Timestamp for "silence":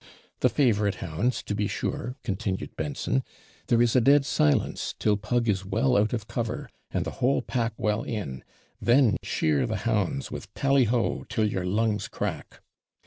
4.25-4.95